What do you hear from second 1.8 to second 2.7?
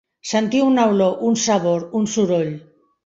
un soroll.